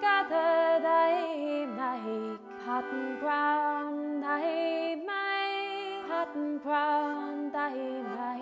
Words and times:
together 0.00 0.80
they 0.80 1.66
make 1.76 2.40
pattern 2.64 3.18
ground 3.20 4.22
they 4.22 4.94
make 4.96 6.08
pattern 6.08 6.58
ground 6.58 7.52
they 7.52 8.00
make 8.00 8.40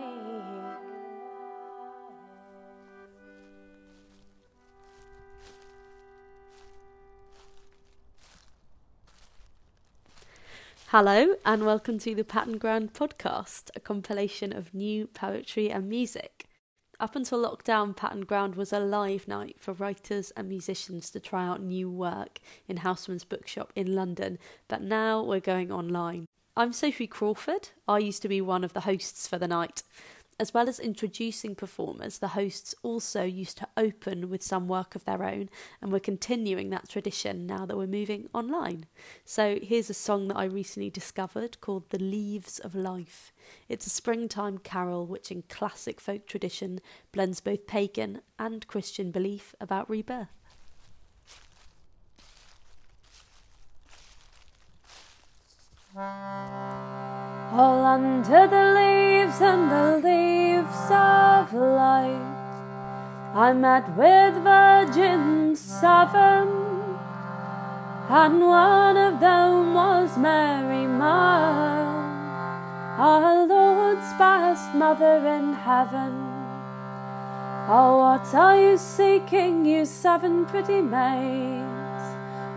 Hello, 10.91 11.34
and 11.45 11.66
welcome 11.66 11.98
to 11.98 12.14
the 12.14 12.25
Pattern 12.25 12.56
Ground 12.56 12.95
podcast, 12.95 13.70
a 13.75 13.80
compilation 13.80 14.55
of 14.56 14.72
new 14.72 15.06
poetry 15.09 15.70
and 15.70 15.88
music. 15.88 16.48
Up 17.01 17.15
until 17.15 17.45
lockdown, 17.45 17.95
Pattern 17.95 18.23
Ground 18.23 18.57
was 18.57 18.73
a 18.73 18.80
live 18.80 19.29
night 19.29 19.55
for 19.61 19.73
writers 19.73 20.33
and 20.33 20.48
musicians 20.48 21.11
to 21.11 21.20
try 21.20 21.47
out 21.47 21.62
new 21.62 21.89
work 21.89 22.41
in 22.66 22.79
Housmans 22.79 23.29
Bookshop 23.29 23.73
in 23.77 23.95
London, 23.95 24.37
but 24.66 24.83
now 24.83 25.23
we're 25.23 25.39
going 25.39 25.70
online. 25.70 26.27
I'm 26.56 26.73
Sophie 26.73 27.06
Crawford. 27.06 27.69
I 27.87 27.98
used 27.98 28.20
to 28.23 28.29
be 28.29 28.41
one 28.41 28.65
of 28.65 28.73
the 28.73 28.80
hosts 28.80 29.29
for 29.29 29.39
the 29.39 29.47
night. 29.47 29.84
As 30.41 30.55
well 30.55 30.69
as 30.69 30.78
introducing 30.78 31.56
performers, 31.56 32.19
the 32.19 32.28
hosts 32.28 32.73
also 32.84 33.24
used 33.24 33.59
to 33.59 33.66
open 33.77 34.30
with 34.30 34.41
some 34.41 34.69
work 34.69 34.95
of 34.95 35.05
their 35.05 35.24
own, 35.24 35.51
and 35.83 35.91
we're 35.91 35.98
continuing 35.98 36.70
that 36.70 36.88
tradition 36.88 37.45
now 37.45 37.66
that 37.66 37.77
we're 37.77 37.88
moving 37.88 38.28
online. 38.33 38.87
So 39.24 39.59
here's 39.61 39.91
a 39.91 39.95
song 39.95 40.28
that 40.28 40.37
I 40.37 40.45
recently 40.45 40.91
discovered 40.91 41.61
called 41.61 41.91
The 41.91 41.98
Leaves 41.98 42.61
of 42.61 42.77
Life. 42.77 43.33
It's 43.69 43.89
a 43.89 43.91
springtime 43.91 44.59
carol 44.59 45.06
which, 45.06 45.33
in 45.33 45.42
classic 45.48 46.00
folk 46.00 46.25
tradition, 46.28 46.78
blends 47.11 47.41
both 47.41 47.66
pagan 47.66 48.20
and 48.39 48.64
Christian 48.69 49.11
belief 49.11 49.56
about 49.61 49.91
rebirth. 49.91 50.28
All 55.97 57.84
under 57.84 58.47
the 58.47 58.75
leaves 58.77 59.41
and 59.41 59.69
the 59.70 59.78
I 63.39 63.53
met 63.53 63.89
with 63.97 64.34
virgins 64.42 65.61
seven, 65.61 66.48
and 68.11 68.41
one 68.41 68.97
of 68.97 69.20
them 69.20 69.75
was 69.75 70.19
Mary, 70.19 70.89
my 70.89 71.86
our 72.98 73.47
Lord's 73.47 74.12
best 74.19 74.75
mother 74.75 75.25
in 75.36 75.53
heaven. 75.53 76.14
Oh, 77.69 77.98
what 77.98 78.34
are 78.34 78.61
you 78.61 78.77
seeking, 78.77 79.64
you 79.64 79.84
seven 79.84 80.44
pretty 80.44 80.81
maids, 80.81 82.06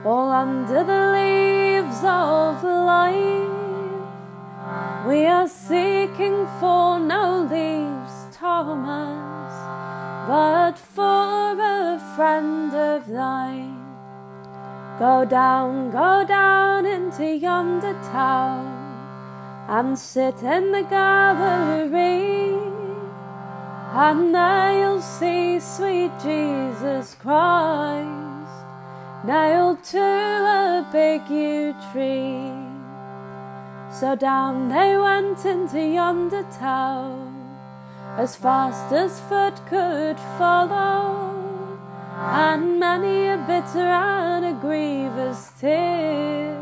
all 0.04 0.32
under 0.32 0.84
the 0.84 1.04
leaves 1.18 2.00
of 2.04 2.64
life? 2.64 3.52
We 5.08 5.28
are 5.28 5.48
seeking 5.48 6.48
for 6.60 6.98
no 6.98 7.48
leaves, 7.52 8.36
Thomas, 8.36 9.31
but 10.32 10.80
for 10.80 11.60
a 11.60 12.00
friend 12.16 12.74
of 12.74 13.06
thine. 13.06 13.76
Go 14.98 15.26
down, 15.26 15.92
go 15.92 16.24
down 16.26 16.86
into 16.86 17.36
yonder 17.36 17.92
town 18.14 18.66
and 19.68 20.00
sit 20.00 20.42
in 20.42 20.72
the 20.72 20.84
gallery, 20.84 22.56
and 24.06 24.34
there 24.34 24.80
you'll 24.80 25.02
see 25.02 25.60
sweet 25.60 26.14
Jesus 26.24 27.16
Christ 27.16 28.56
nailed 29.26 29.84
to 29.96 30.00
a 30.00 30.88
big 30.94 31.30
yew 31.30 31.76
tree. 31.92 32.54
So 34.00 34.16
down 34.16 34.70
they 34.70 34.96
went 34.96 35.46
into 35.46 35.82
yonder 35.82 36.44
town 36.58 37.31
as 38.18 38.36
fast 38.36 38.92
as 38.92 39.20
foot 39.22 39.66
could 39.68 40.20
follow, 40.38 41.78
and 42.18 42.80
many 42.80 43.28
a 43.28 43.38
bitter 43.38 43.80
and 43.80 44.46
a 44.46 44.54
grievous 44.60 45.52
tear 45.60 46.56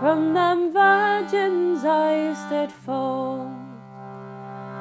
from 0.00 0.34
them 0.34 0.72
virgins' 0.72 1.84
eyes 1.84 2.38
did 2.50 2.72
fall. 2.72 3.54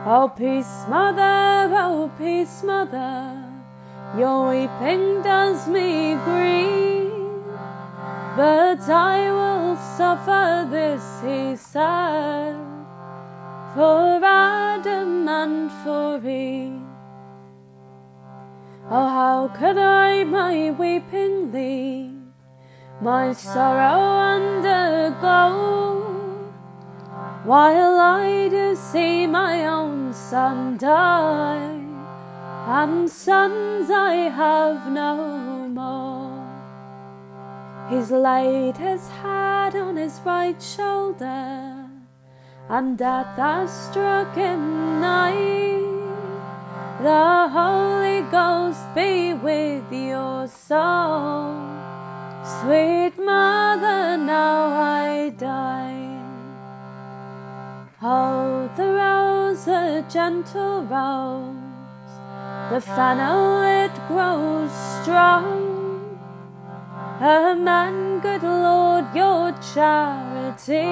Oh, 0.04 0.32
peace, 0.36 0.86
mother, 0.90 1.70
oh, 1.78 2.10
peace, 2.18 2.64
mother, 2.64 3.44
your 4.18 4.50
weeping 4.50 5.22
does 5.22 5.68
me 5.68 6.16
grieve. 6.26 7.12
But 8.36 8.82
I 8.90 9.30
will 9.30 9.76
suffer 9.76 10.68
this, 10.72 11.04
he 11.22 11.56
said, 11.56 12.61
for 13.74 14.20
Adam 14.24 15.28
and 15.30 15.72
for 15.84 16.18
Eve. 16.28 16.82
Oh, 18.90 19.08
how 19.08 19.48
could 19.48 19.78
I 19.78 20.26
my 20.26 20.72
weeping 20.72 21.54
leave, 21.54 22.12
my 23.00 23.32
sorrow 23.32 24.02
undergo, 24.36 25.72
while 27.46 27.98
I 27.98 28.50
do 28.50 28.76
see 28.76 29.26
my 29.28 29.66
own 29.66 30.14
son 30.14 30.78
die, 30.78 31.80
and 32.68 33.10
sons 33.10 33.90
I 33.90 34.16
have 34.42 34.92
no 34.92 35.70
more? 35.70 36.46
He's 37.90 38.12
laid 38.12 38.76
his 38.76 39.08
head 39.08 39.76
on 39.78 39.96
his 39.96 40.20
right 40.26 40.62
shoulder, 40.62 41.71
and 42.72 42.98
death 42.98 43.36
has 43.36 43.70
struck 43.70 44.34
him 44.34 45.02
nigh. 45.02 45.82
The 47.04 47.50
Holy 47.50 48.22
Ghost 48.32 48.80
be 48.96 49.34
with 49.34 49.92
your 49.92 50.48
soul, 50.48 51.52
sweet 52.62 53.20
mother. 53.20 54.16
Now 54.18 54.70
I 54.80 55.34
die. 55.38 56.22
Hold 58.00 58.74
the 58.78 58.88
rose, 59.04 59.68
a 59.68 60.06
gentle 60.10 60.84
rose, 60.84 62.14
the 62.72 62.80
fennel 62.80 63.64
it 63.84 63.92
grows 64.08 64.72
strong. 65.02 65.68
Amen, 67.20 68.22
good 68.22 68.44
Lord, 68.44 69.14
your 69.14 69.52
charity 69.74 70.88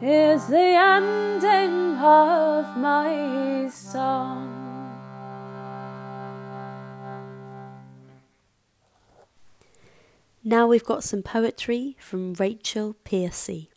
is 0.00 0.46
the 0.46 0.56
ending 0.56 1.96
of 1.98 2.76
my 2.76 3.68
song. 3.68 4.54
Now 10.44 10.68
we've 10.68 10.84
got 10.84 11.02
some 11.02 11.22
poetry 11.22 11.96
from 11.98 12.34
Rachel 12.34 12.94
Piercey. 13.04 13.68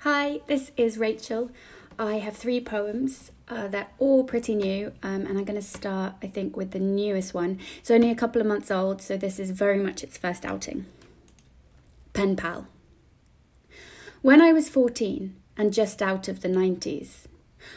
Hi, 0.00 0.40
this 0.46 0.70
is 0.76 0.98
Rachel. 0.98 1.50
I 1.98 2.18
have 2.18 2.36
three 2.36 2.60
poems. 2.60 3.32
Uh, 3.48 3.66
they're 3.66 3.88
all 3.98 4.24
pretty 4.24 4.54
new, 4.54 4.92
um, 5.02 5.26
and 5.26 5.38
I'm 5.38 5.44
going 5.44 5.60
to 5.60 5.62
start, 5.62 6.14
I 6.22 6.26
think, 6.26 6.54
with 6.54 6.72
the 6.72 6.78
newest 6.78 7.32
one. 7.32 7.58
It's 7.78 7.90
only 7.90 8.10
a 8.10 8.14
couple 8.14 8.42
of 8.42 8.46
months 8.46 8.70
old, 8.70 9.00
so 9.00 9.16
this 9.16 9.40
is 9.40 9.50
very 9.52 9.78
much 9.78 10.04
its 10.04 10.18
first 10.18 10.44
outing. 10.44 10.84
Pen 12.12 12.36
Pal. 12.36 12.68
When 14.28 14.42
I 14.42 14.52
was 14.52 14.68
14 14.68 15.34
and 15.56 15.72
just 15.72 16.02
out 16.02 16.28
of 16.28 16.42
the 16.42 16.50
90s, 16.50 17.20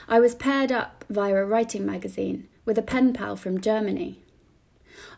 I 0.10 0.20
was 0.20 0.36
paired 0.36 0.70
up 0.70 1.06
via 1.10 1.34
a 1.34 1.46
writing 1.46 1.86
magazine 1.86 2.50
with 2.66 2.78
a 2.78 2.82
pen 2.82 3.14
pal 3.14 3.38
from 3.38 3.62
Germany. 3.62 4.20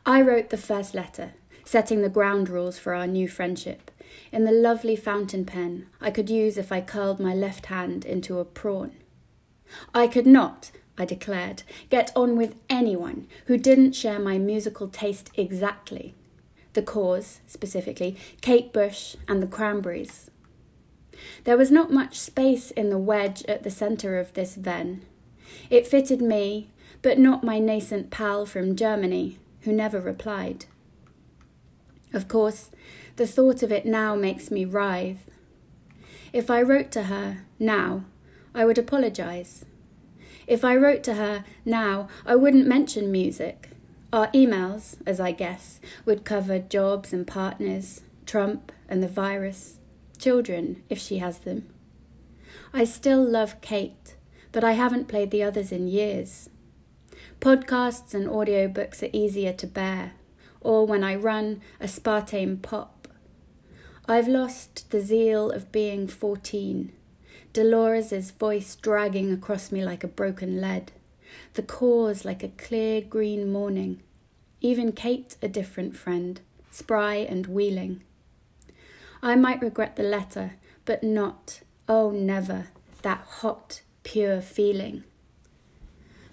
I 0.05 0.21
wrote 0.21 0.51
the 0.51 0.57
first 0.57 0.93
letter, 0.93 1.33
setting 1.65 2.03
the 2.03 2.07
ground 2.07 2.49
rules 2.49 2.77
for 2.77 2.93
our 2.93 3.07
new 3.07 3.27
friendship, 3.27 3.89
in 4.31 4.43
the 4.43 4.51
lovely 4.51 4.95
fountain 4.95 5.43
pen 5.43 5.87
I 5.99 6.11
could 6.11 6.29
use 6.29 6.55
if 6.55 6.71
I 6.71 6.81
curled 6.81 7.19
my 7.19 7.33
left 7.33 7.65
hand 7.65 8.05
into 8.05 8.37
a 8.37 8.45
prawn. 8.45 8.91
I 9.91 10.05
could 10.05 10.27
not, 10.27 10.69
I 10.99 11.05
declared, 11.05 11.63
get 11.89 12.11
on 12.15 12.37
with 12.37 12.53
anyone 12.69 13.25
who 13.47 13.57
didn't 13.57 13.93
share 13.93 14.19
my 14.19 14.37
musical 14.37 14.87
taste 14.87 15.31
exactly. 15.33 16.13
The 16.73 16.83
cause, 16.83 17.41
specifically, 17.47 18.17
Kate 18.41 18.71
Bush 18.71 19.15
and 19.27 19.41
the 19.41 19.47
Cranberries. 19.47 20.29
There 21.43 21.57
was 21.57 21.71
not 21.71 21.91
much 21.91 22.19
space 22.19 22.71
in 22.71 22.89
the 22.89 22.97
wedge 22.97 23.43
at 23.45 23.63
the 23.63 23.71
centre 23.71 24.19
of 24.19 24.33
this 24.33 24.55
Venn. 24.55 25.03
It 25.69 25.87
fitted 25.87 26.21
me, 26.21 26.71
but 27.01 27.19
not 27.19 27.43
my 27.43 27.59
nascent 27.59 28.09
pal 28.09 28.45
from 28.45 28.75
Germany, 28.75 29.37
who 29.61 29.71
never 29.71 29.99
replied. 29.99 30.65
Of 32.13 32.27
course, 32.27 32.71
the 33.15 33.27
thought 33.27 33.63
of 33.63 33.71
it 33.71 33.85
now 33.85 34.15
makes 34.15 34.51
me 34.51 34.65
writhe. 34.65 35.29
If 36.31 36.49
I 36.49 36.61
wrote 36.61 36.91
to 36.91 37.03
her 37.03 37.45
now, 37.59 38.05
I 38.55 38.65
would 38.65 38.77
apologize. 38.77 39.65
If 40.47 40.63
I 40.65 40.75
wrote 40.75 41.03
to 41.03 41.15
her 41.15 41.43
now, 41.65 42.07
I 42.25 42.35
wouldn't 42.35 42.67
mention 42.67 43.11
music. 43.11 43.69
Our 44.11 44.27
emails, 44.27 44.97
as 45.05 45.19
I 45.19 45.31
guess, 45.31 45.79
would 46.05 46.25
cover 46.25 46.59
jobs 46.59 47.13
and 47.13 47.25
partners, 47.25 48.01
Trump 48.25 48.71
and 48.87 49.01
the 49.01 49.07
virus, 49.07 49.79
children, 50.23 50.81
if 50.89 50.97
she 50.97 51.17
has 51.17 51.39
them. 51.39 51.67
I 52.73 52.85
still 52.85 53.21
love 53.21 53.59
Kate, 53.59 54.15
but 54.53 54.63
I 54.63 54.71
haven't 54.71 55.09
played 55.09 55.31
the 55.31 55.43
others 55.43 55.71
in 55.71 55.87
years. 55.87 56.49
Podcasts 57.41 58.13
and 58.13 58.27
audiobooks 58.27 59.03
are 59.03 59.09
easier 59.11 59.51
to 59.51 59.67
bear, 59.67 60.13
or 60.61 60.87
when 60.87 61.03
I 61.03 61.15
run, 61.15 61.61
aspartame 61.81 62.61
pop. 62.61 63.09
I've 64.07 64.29
lost 64.29 64.89
the 64.91 65.01
zeal 65.01 65.51
of 65.51 65.73
being 65.73 66.07
14, 66.07 66.93
Dolores' 67.51 68.31
voice 68.31 68.75
dragging 68.75 69.29
across 69.31 69.73
me 69.73 69.83
like 69.83 70.05
a 70.05 70.07
broken 70.07 70.61
lead 70.61 70.93
the 71.55 71.63
cause 71.63 72.25
like 72.25 72.43
a 72.43 72.47
clear 72.49 73.01
green 73.01 73.51
morning. 73.51 74.01
Even 74.61 74.91
Kate 74.91 75.35
a 75.41 75.47
different 75.47 75.95
friend, 75.95 76.39
spry 76.71 77.15
and 77.15 77.47
wheeling. 77.47 78.03
I 79.23 79.35
might 79.35 79.61
regret 79.61 79.95
the 79.95 80.03
letter, 80.03 80.55
but 80.83 81.01
not, 81.01 81.61
oh 81.87 82.11
never, 82.11 82.67
that 83.03 83.21
hot, 83.21 83.81
pure 84.03 84.41
feeling. 84.41 85.05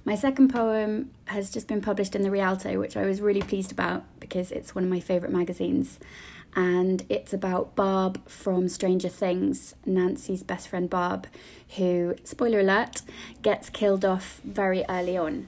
My 0.05 0.17
second 0.17 0.49
poem 0.53 1.13
has 1.27 1.53
just 1.53 1.69
been 1.69 1.83
published 1.83 2.17
in 2.17 2.23
the 2.23 2.33
Rialto, 2.33 2.81
which 2.81 2.97
I 2.97 3.07
was 3.07 3.21
really 3.21 3.43
pleased 3.43 3.71
about 3.71 4.03
because 4.19 4.51
it's 4.51 4.75
one 4.75 4.83
of 4.83 4.91
my 4.91 4.99
favourite 4.99 5.33
magazines 5.33 6.01
and 6.57 7.07
it's 7.09 7.33
about 7.33 7.77
Barb 7.77 8.29
from 8.29 8.69
Stranger 8.69 9.09
Things, 9.09 9.77
Nancy's 9.87 10.43
best 10.43 10.67
friend 10.67 10.91
Barb, 10.91 11.29
who, 11.77 12.17
spoiler 12.25 12.59
alert, 12.59 13.03
gets 13.41 13.71
killed 13.71 14.05
off 14.05 14.41
very 14.43 14.85
early 14.89 15.17
on. 15.17 15.47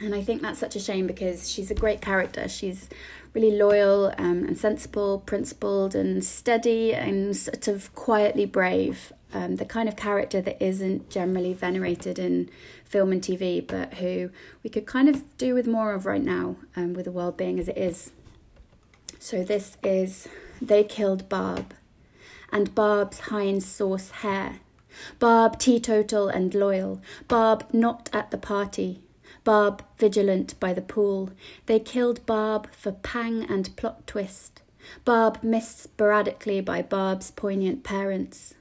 And 0.00 0.14
I 0.14 0.22
think 0.22 0.42
that's 0.42 0.58
such 0.58 0.76
a 0.76 0.80
shame 0.80 1.06
because 1.06 1.50
she's 1.50 1.70
a 1.70 1.74
great 1.74 2.00
character. 2.00 2.46
She's 2.46 2.88
really 3.34 3.56
loyal 3.56 4.12
um, 4.18 4.44
and 4.44 4.58
sensible, 4.58 5.20
principled 5.20 5.94
and 5.94 6.24
steady 6.24 6.94
and 6.94 7.36
sort 7.36 7.68
of 7.68 7.94
quietly 7.94 8.46
brave. 8.46 9.12
Um, 9.32 9.56
the 9.56 9.66
kind 9.66 9.88
of 9.88 9.96
character 9.96 10.40
that 10.40 10.62
isn't 10.62 11.10
generally 11.10 11.52
venerated 11.52 12.18
in 12.18 12.48
film 12.84 13.12
and 13.12 13.20
TV, 13.20 13.64
but 13.66 13.94
who 13.94 14.30
we 14.62 14.70
could 14.70 14.86
kind 14.86 15.08
of 15.08 15.36
do 15.36 15.54
with 15.54 15.66
more 15.66 15.92
of 15.92 16.06
right 16.06 16.22
now 16.22 16.56
um, 16.74 16.94
with 16.94 17.04
the 17.04 17.12
world 17.12 17.36
being 17.36 17.58
as 17.58 17.68
it 17.68 17.76
is. 17.76 18.12
So 19.18 19.44
this 19.44 19.76
is 19.82 20.28
They 20.62 20.84
Killed 20.84 21.28
Barb, 21.28 21.74
and 22.50 22.74
Barb's 22.74 23.20
hind 23.20 23.62
sauce 23.62 24.10
hair. 24.10 24.60
Barb 25.18 25.58
teetotal 25.58 26.28
and 26.28 26.54
loyal, 26.54 27.00
Barb 27.28 27.66
not 27.72 28.08
at 28.12 28.30
the 28.30 28.38
party, 28.38 29.02
Barb 29.48 29.82
vigilant 29.96 30.60
by 30.60 30.74
the 30.74 30.82
pool. 30.82 31.30
They 31.64 31.80
killed 31.80 32.26
Barb 32.26 32.68
for 32.70 32.92
pang 32.92 33.46
and 33.48 33.74
plot 33.78 34.06
twist. 34.06 34.60
Barb 35.06 35.42
missed 35.42 35.78
sporadically 35.78 36.60
by 36.60 36.82
Barb's 36.82 37.30
poignant 37.30 37.82
parents. 37.82 38.52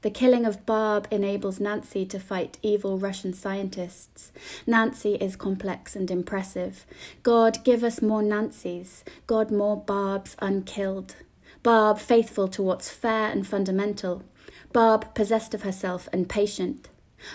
The 0.00 0.10
killing 0.10 0.44
of 0.44 0.66
Barb 0.66 1.06
enables 1.12 1.60
Nancy 1.60 2.04
to 2.06 2.18
fight 2.18 2.58
evil 2.60 2.98
Russian 2.98 3.32
scientists. 3.32 4.32
Nancy 4.66 5.14
is 5.14 5.36
complex 5.36 5.94
and 5.94 6.10
impressive. 6.10 6.86
God, 7.22 7.62
give 7.62 7.84
us 7.84 8.02
more 8.02 8.20
Nancys. 8.20 9.04
God, 9.28 9.52
more 9.52 9.76
Barbs 9.76 10.34
unkilled. 10.40 11.14
Barb, 11.62 12.00
faithful 12.00 12.48
to 12.48 12.64
what's 12.64 12.90
fair 12.90 13.30
and 13.30 13.46
fundamental. 13.46 14.24
Barb, 14.72 15.14
possessed 15.14 15.54
of 15.54 15.62
herself 15.62 16.08
and 16.12 16.28
patient. 16.28 16.88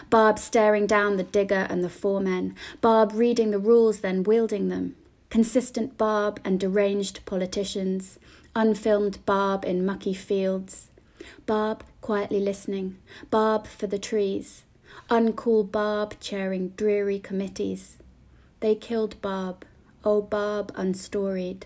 Barb 0.09 0.39
staring 0.39 0.87
down 0.87 1.17
the 1.17 1.23
digger 1.23 1.67
and 1.69 1.83
the 1.83 1.89
foremen. 1.89 2.55
Barb 2.81 3.11
reading 3.13 3.51
the 3.51 3.59
rules, 3.59 4.01
then 4.01 4.23
wielding 4.23 4.69
them. 4.69 4.95
Consistent 5.29 5.97
Barb 5.97 6.39
and 6.43 6.59
deranged 6.59 7.25
politicians. 7.25 8.19
Unfilmed 8.55 9.25
Barb 9.25 9.65
in 9.65 9.85
mucky 9.85 10.13
fields. 10.13 10.87
Barb 11.45 11.83
quietly 12.01 12.39
listening, 12.39 12.97
Barb 13.29 13.67
for 13.67 13.87
the 13.87 13.99
trees, 13.99 14.63
uncool 15.09 15.69
Barb 15.69 16.15
chairing 16.19 16.69
dreary 16.69 17.19
committees. 17.19 17.97
They 18.59 18.75
killed 18.75 19.21
Barb, 19.21 19.65
oh 20.03 20.21
Barb 20.21 20.71
unstoried. 20.75 21.65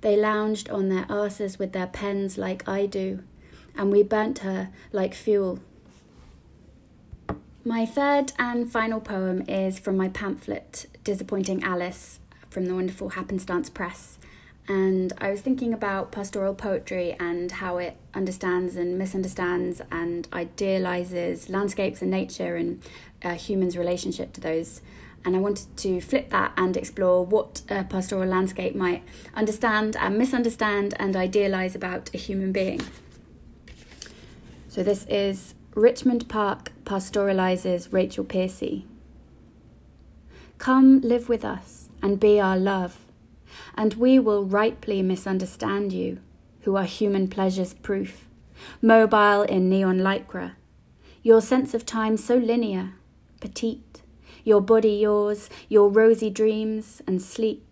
They 0.00 0.16
lounged 0.16 0.70
on 0.70 0.88
their 0.88 1.06
asses 1.08 1.58
with 1.58 1.72
their 1.72 1.86
pens 1.86 2.38
like 2.38 2.68
I 2.68 2.86
do, 2.86 3.22
and 3.76 3.90
we 3.90 4.02
burnt 4.02 4.38
her 4.40 4.70
like 4.92 5.14
fuel. 5.14 5.60
My 7.64 7.84
third 7.84 8.32
and 8.38 8.70
final 8.70 9.00
poem 9.00 9.42
is 9.48 9.78
from 9.78 9.96
my 9.96 10.08
pamphlet, 10.08 10.86
Disappointing 11.04 11.62
Alice, 11.62 12.20
from 12.48 12.66
the 12.66 12.74
wonderful 12.74 13.10
Happenstance 13.10 13.68
Press 13.68 14.18
and 14.68 15.14
I 15.18 15.30
was 15.30 15.40
thinking 15.40 15.72
about 15.72 16.12
pastoral 16.12 16.54
poetry 16.54 17.16
and 17.18 17.50
how 17.50 17.78
it 17.78 17.96
understands 18.12 18.76
and 18.76 18.98
misunderstands 18.98 19.80
and 19.90 20.28
idealizes 20.30 21.48
landscapes 21.48 22.02
and 22.02 22.10
nature 22.10 22.54
and 22.54 22.82
uh, 23.24 23.32
humans' 23.32 23.78
relationship 23.78 24.34
to 24.34 24.40
those. 24.42 24.82
And 25.24 25.34
I 25.34 25.38
wanted 25.38 25.74
to 25.78 26.00
flip 26.02 26.28
that 26.30 26.52
and 26.56 26.76
explore 26.76 27.24
what 27.24 27.62
a 27.70 27.84
pastoral 27.84 28.28
landscape 28.28 28.74
might 28.74 29.02
understand 29.34 29.96
and 29.96 30.18
misunderstand 30.18 30.94
and 30.98 31.16
idealize 31.16 31.74
about 31.74 32.10
a 32.14 32.18
human 32.18 32.52
being. 32.52 32.82
So 34.68 34.82
this 34.82 35.06
is 35.06 35.54
Richmond 35.74 36.28
Park 36.28 36.72
pastoralizes 36.84 37.92
Rachel 37.92 38.24
Piercey. 38.24 38.84
Come 40.58 41.00
live 41.02 41.28
with 41.28 41.44
us 41.44 41.88
and 42.02 42.18
be 42.18 42.40
our 42.40 42.56
love 42.56 42.98
and 43.76 43.94
we 43.94 44.18
will 44.18 44.44
rightly 44.44 45.02
misunderstand 45.02 45.92
you, 45.92 46.18
who 46.62 46.76
are 46.76 46.84
human 46.84 47.28
pleasures 47.28 47.74
proof, 47.74 48.26
mobile 48.82 49.42
in 49.42 49.68
neon 49.68 49.98
lycra, 49.98 50.52
your 51.22 51.40
sense 51.40 51.74
of 51.74 51.86
time 51.86 52.16
so 52.16 52.36
linear, 52.36 52.94
petite, 53.40 54.02
your 54.44 54.60
body 54.60 54.92
yours, 54.92 55.48
your 55.68 55.88
rosy 55.88 56.30
dreams 56.30 57.02
and 57.06 57.20
sleep. 57.20 57.67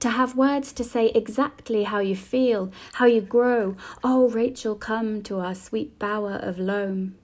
To 0.00 0.08
have 0.08 0.34
words 0.34 0.72
to 0.72 0.82
say 0.82 1.08
exactly 1.08 1.84
how 1.84 1.98
you 1.98 2.16
feel, 2.16 2.72
how 2.94 3.04
you 3.04 3.20
grow, 3.20 3.76
oh, 4.02 4.30
Rachel, 4.30 4.74
come 4.74 5.22
to 5.24 5.40
our 5.40 5.54
sweet 5.54 5.98
bower 5.98 6.36
of 6.36 6.58
loam. 6.58 7.16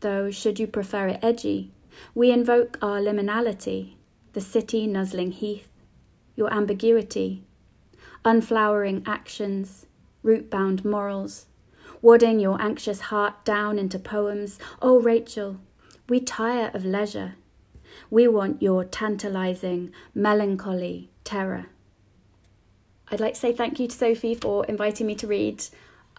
Though, 0.00 0.30
should 0.30 0.58
you 0.58 0.66
prefer 0.66 1.08
it 1.08 1.20
edgy, 1.22 1.72
we 2.14 2.30
invoke 2.30 2.78
our 2.80 3.00
liminality, 3.00 3.96
the 4.32 4.40
city 4.40 4.86
nuzzling 4.86 5.32
heath, 5.32 5.68
your 6.36 6.50
ambiguity, 6.50 7.44
unflowering 8.24 9.02
actions, 9.04 9.84
root 10.22 10.48
bound 10.48 10.86
morals, 10.86 11.48
wadding 12.00 12.40
your 12.40 12.58
anxious 12.62 13.00
heart 13.12 13.44
down 13.44 13.78
into 13.78 13.98
poems. 13.98 14.58
Oh, 14.80 14.98
Rachel, 14.98 15.58
we 16.08 16.18
tire 16.20 16.70
of 16.72 16.82
leisure. 16.82 17.34
We 18.08 18.26
want 18.26 18.62
your 18.62 18.84
tantalizing, 18.84 19.92
melancholy 20.14 21.10
terror. 21.24 21.66
I'd 23.10 23.20
like 23.20 23.34
to 23.34 23.40
say 23.40 23.52
thank 23.52 23.80
you 23.80 23.88
to 23.88 23.96
Sophie 23.96 24.34
for 24.34 24.64
inviting 24.66 25.06
me 25.06 25.14
to 25.16 25.26
read. 25.26 25.64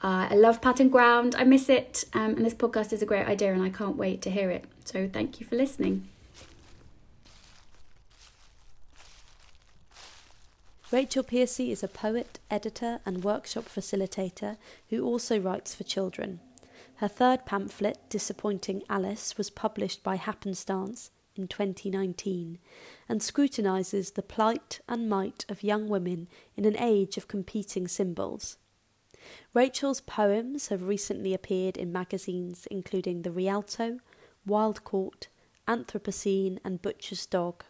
Uh, 0.03 0.27
I 0.29 0.35
love 0.35 0.61
Pattern 0.61 0.89
Ground, 0.89 1.35
I 1.37 1.43
miss 1.43 1.69
it, 1.69 2.05
um, 2.13 2.31
and 2.31 2.45
this 2.45 2.55
podcast 2.55 2.91
is 2.91 3.01
a 3.01 3.05
great 3.05 3.27
idea, 3.27 3.53
and 3.53 3.61
I 3.61 3.69
can't 3.69 3.95
wait 3.95 4.21
to 4.23 4.31
hear 4.31 4.49
it. 4.49 4.65
So, 4.83 5.07
thank 5.07 5.39
you 5.39 5.45
for 5.45 5.55
listening. 5.55 6.07
Rachel 10.91 11.23
Piercey 11.23 11.71
is 11.71 11.83
a 11.83 11.87
poet, 11.87 12.39
editor, 12.49 12.99
and 13.05 13.23
workshop 13.23 13.65
facilitator 13.65 14.57
who 14.89 15.05
also 15.05 15.39
writes 15.39 15.73
for 15.73 15.85
children. 15.85 16.41
Her 16.95 17.07
third 17.07 17.45
pamphlet, 17.45 17.97
Disappointing 18.09 18.81
Alice, 18.89 19.37
was 19.37 19.49
published 19.49 20.03
by 20.03 20.15
Happenstance 20.15 21.11
in 21.35 21.47
2019 21.47 22.59
and 23.11 23.21
scrutinises 23.21 24.11
the 24.11 24.23
plight 24.23 24.79
and 24.87 25.09
might 25.09 25.43
of 25.49 25.63
young 25.63 25.89
women 25.89 26.29
in 26.55 26.63
an 26.63 26.77
age 26.77 27.17
of 27.17 27.27
competing 27.27 27.85
symbols. 27.85 28.57
Rachel's 29.53 29.99
poems 29.99 30.69
have 30.69 30.87
recently 30.87 31.33
appeared 31.33 31.75
in 31.75 31.91
magazines 31.91 32.69
including 32.71 33.23
The 33.23 33.31
Rialto, 33.31 33.99
Wild 34.45 34.85
Court, 34.85 35.27
Anthropocene, 35.67 36.59
and 36.63 36.81
Butcher's 36.81 37.25
Dog 37.25 37.65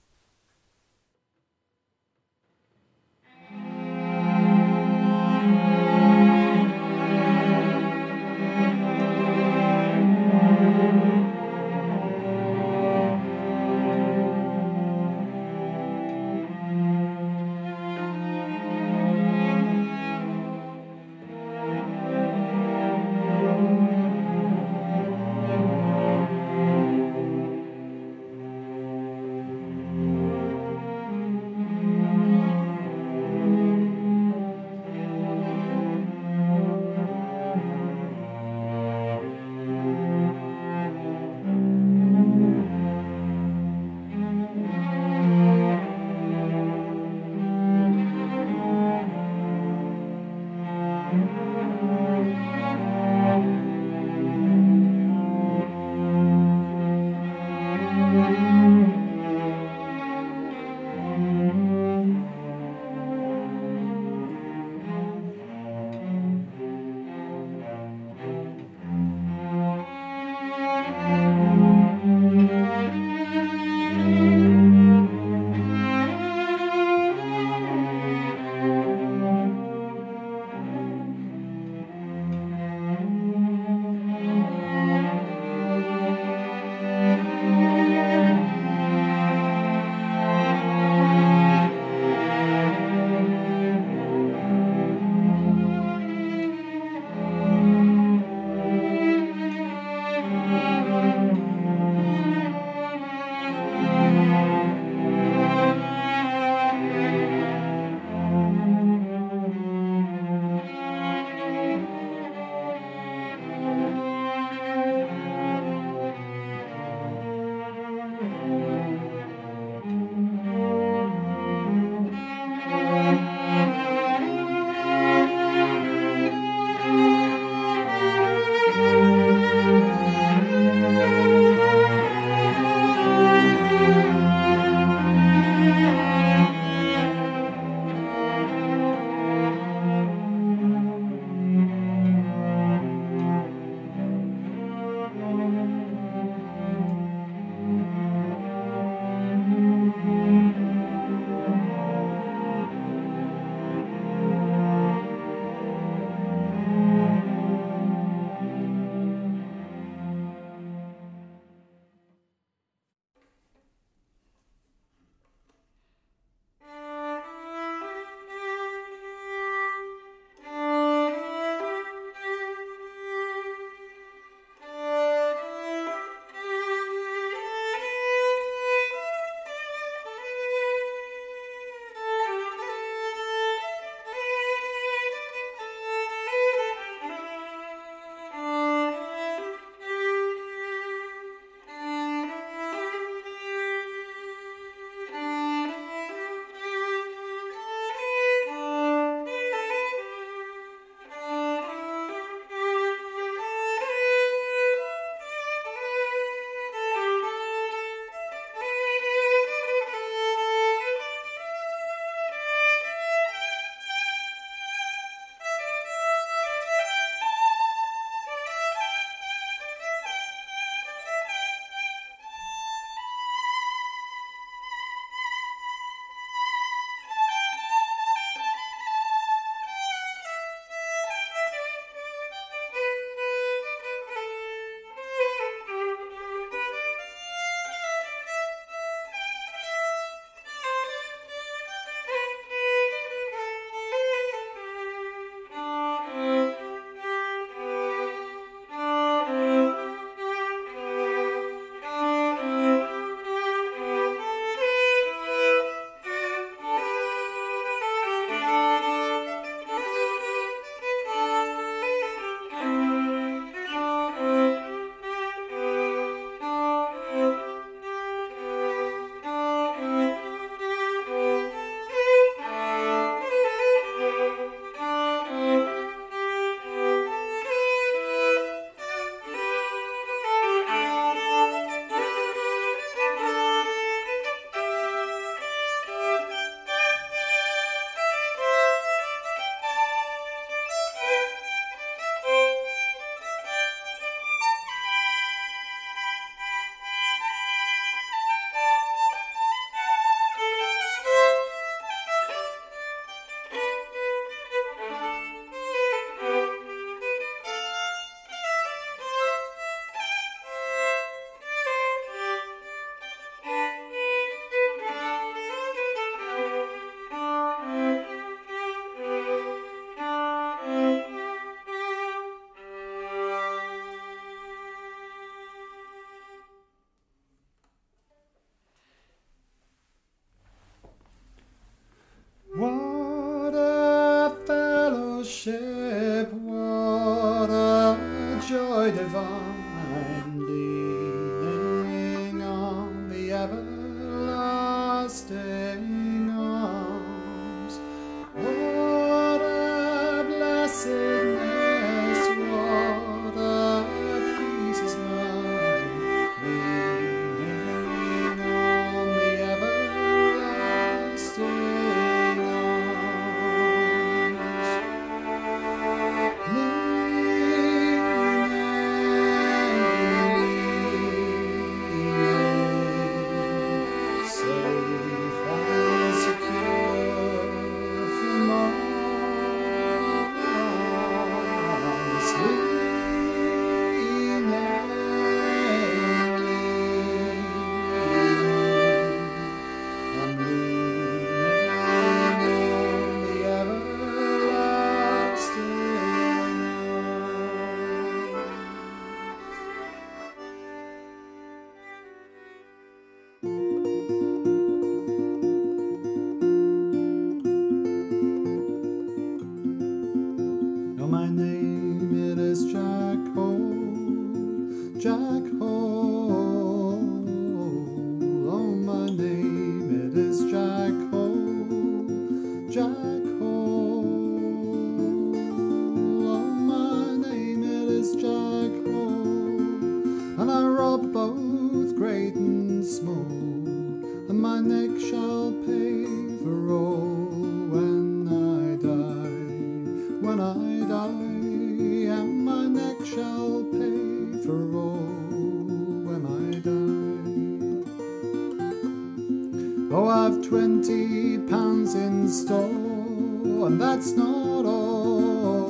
Oh, 449.95 450.07
I've 450.07 450.41
twenty 450.41 451.37
pounds 451.37 451.93
in 451.93 452.27
store, 452.27 453.67
and 453.67 453.79
that's 453.79 454.13
not 454.13 454.65
all. 454.65 455.69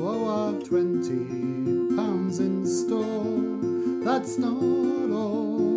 Oh, 0.00 0.54
I've 0.54 0.62
twenty 0.62 1.96
pounds 1.96 2.38
in 2.38 2.64
store, 2.64 4.04
that's 4.04 4.38
not 4.38 4.62
all. 5.10 5.74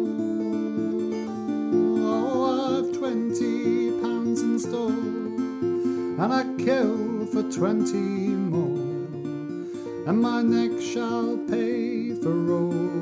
Oh, 2.05 2.83
I've 2.85 2.91
twenty 2.99 3.89
pounds 3.99 4.41
in 4.43 4.59
store, 4.59 4.91
and 6.21 6.31
I 6.31 6.43
kill 6.63 7.25
for 7.33 7.41
twenty 7.51 7.97
more, 7.97 8.77
and 10.07 10.21
my 10.21 10.43
neck 10.43 10.79
shall 10.79 11.35
pay 11.49 12.13
for 12.13 12.51
all. 12.51 12.92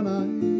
when 0.00 0.06
I 0.06 0.57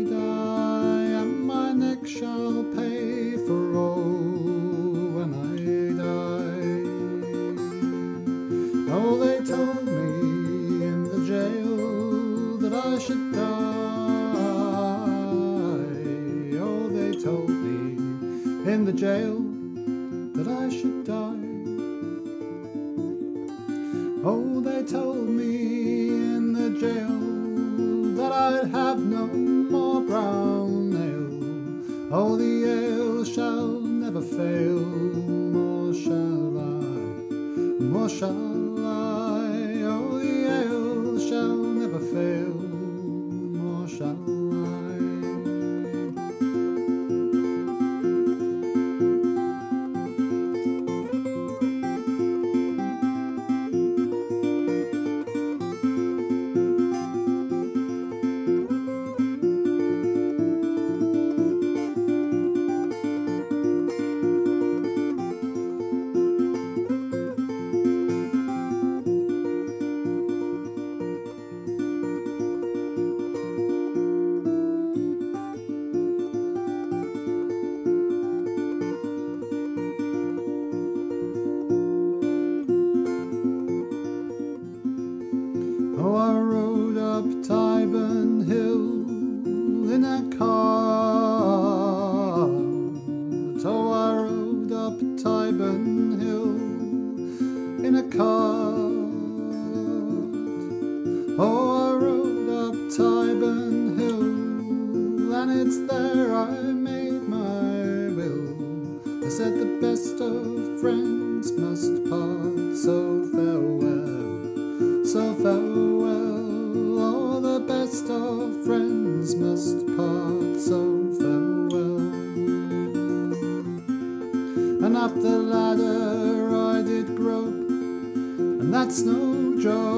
That's 128.80 129.02
no 129.02 129.58
joke. 129.60 129.88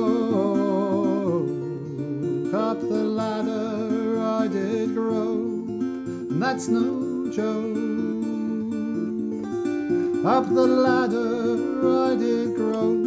Up 2.55 2.81
the 2.81 3.05
ladder 3.21 4.19
I 4.19 4.49
did 4.49 4.95
grope, 4.95 5.69
and 5.69 6.43
that's 6.43 6.67
no 6.67 7.31
joke. 7.31 7.77
Up 10.25 10.47
the 10.49 10.67
ladder 10.67 12.09
I 12.09 12.17
did 12.17 12.57
grope, 12.57 13.05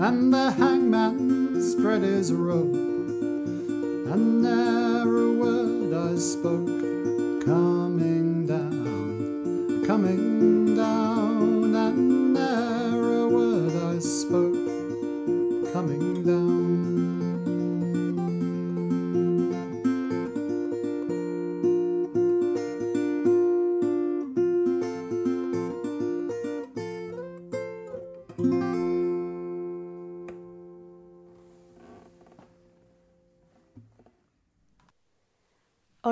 and 0.00 0.34
the 0.34 0.50
hangman 0.50 1.62
spread 1.62 2.02
his 2.02 2.32
rope, 2.32 2.74
and 2.74 4.42
never 4.42 5.28
a 5.28 5.32
word 5.32 5.94
I 5.94 6.16
spoke. 6.16 6.65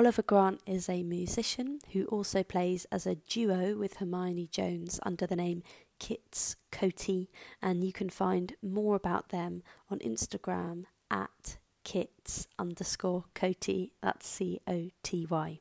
Oliver 0.05 0.21
Grant 0.21 0.61
is 0.67 0.87
a 0.87 1.01
musician 1.01 1.79
who 1.91 2.05
also 2.05 2.43
plays 2.43 2.85
as 2.91 3.07
a 3.07 3.15
duo 3.15 3.75
with 3.75 3.95
Hermione 3.95 4.47
Jones 4.51 4.99
under 5.01 5.25
the 5.25 5.35
name 5.35 5.63
Kits 5.97 6.57
Coty, 6.71 7.29
and 7.59 7.83
you 7.83 7.91
can 7.91 8.11
find 8.11 8.53
more 8.61 8.95
about 8.95 9.29
them 9.29 9.63
on 9.89 9.97
Instagram 9.97 10.83
at 11.09 11.57
kits 11.83 12.47
underscore 12.59 13.23
Coty, 13.33 13.93
that's 14.03 14.27
C 14.27 14.59
O 14.67 14.91
T 15.01 15.25
Y. 15.27 15.59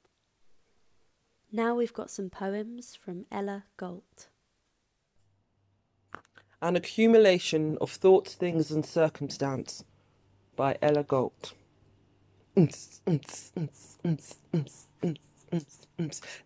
Now 1.51 1.75
we've 1.75 1.95
got 1.95 2.11
some 2.11 2.29
poems 2.29 2.95
from 2.95 3.25
Ella 3.33 3.65
Galt. 3.79 4.29
An 6.61 6.77
accumulation 6.77 7.79
of 7.81 7.91
thoughts, 7.91 8.35
things, 8.35 8.71
and 8.71 8.85
circumstance 8.85 9.85
by 10.55 10.77
Ella 10.83 11.03
Galt. 11.03 11.55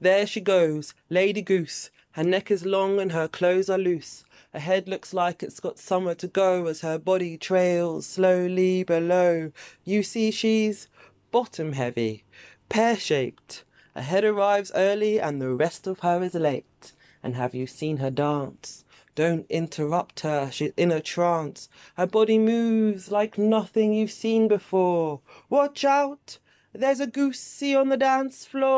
There 0.00 0.26
she 0.26 0.40
goes, 0.40 0.94
Lady 1.10 1.42
Goose. 1.42 1.90
Her 2.12 2.24
neck 2.24 2.50
is 2.50 2.64
long 2.64 2.98
and 2.98 3.12
her 3.12 3.28
clothes 3.28 3.68
are 3.68 3.76
loose. 3.76 4.24
Her 4.54 4.58
head 4.58 4.88
looks 4.88 5.12
like 5.12 5.42
it's 5.42 5.60
got 5.60 5.78
somewhere 5.78 6.14
to 6.16 6.26
go 6.26 6.66
as 6.66 6.80
her 6.80 6.98
body 6.98 7.36
trails 7.36 8.06
slowly 8.06 8.84
below. 8.84 9.52
You 9.84 10.02
see, 10.02 10.30
she's 10.30 10.88
bottom 11.30 11.74
heavy, 11.74 12.24
pear 12.70 12.96
shaped. 12.96 13.64
Her 13.94 14.00
head 14.00 14.24
arrives 14.24 14.72
early 14.74 15.20
and 15.20 15.42
the 15.42 15.50
rest 15.50 15.86
of 15.86 16.00
her 16.00 16.22
is 16.22 16.34
late. 16.34 16.92
And 17.22 17.34
have 17.34 17.54
you 17.54 17.66
seen 17.66 17.98
her 17.98 18.10
dance? 18.10 18.84
Don't 19.18 19.50
interrupt 19.50 20.20
her, 20.20 20.48
she's 20.52 20.70
in 20.76 20.92
a 20.92 21.00
trance. 21.00 21.68
Her 21.96 22.06
body 22.06 22.38
moves 22.38 23.10
like 23.10 23.36
nothing 23.36 23.92
you've 23.92 24.12
seen 24.12 24.46
before. 24.46 25.22
Watch 25.50 25.84
out! 25.84 26.38
There's 26.72 27.00
a 27.00 27.08
goosey 27.08 27.74
on 27.74 27.88
the 27.88 27.96
dance 27.96 28.44
floor. 28.44 28.68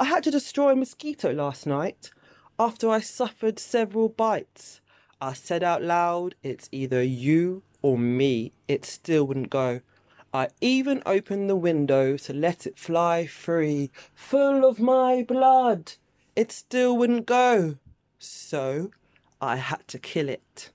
I 0.00 0.04
had 0.04 0.24
to 0.24 0.32
destroy 0.32 0.72
a 0.72 0.74
mosquito 0.74 1.32
last 1.32 1.64
night 1.64 2.10
after 2.58 2.90
I 2.90 2.98
suffered 2.98 3.60
several 3.60 4.08
bites. 4.08 4.80
I 5.20 5.34
said 5.34 5.62
out 5.62 5.84
loud, 5.84 6.34
it's 6.42 6.68
either 6.72 7.04
you 7.04 7.62
or 7.82 7.96
me. 7.96 8.50
It 8.66 8.84
still 8.84 9.28
wouldn't 9.28 9.50
go. 9.50 9.82
I 10.36 10.50
even 10.60 11.02
opened 11.06 11.48
the 11.48 11.56
window 11.56 12.18
to 12.18 12.32
let 12.34 12.66
it 12.66 12.78
fly 12.78 13.26
free, 13.26 13.90
full 14.14 14.66
of 14.66 14.78
my 14.78 15.22
blood. 15.22 15.94
It 16.36 16.52
still 16.52 16.94
wouldn't 16.94 17.24
go. 17.24 17.78
So 18.18 18.90
I 19.40 19.56
had 19.56 19.88
to 19.88 19.98
kill 19.98 20.28
it. 20.28 20.72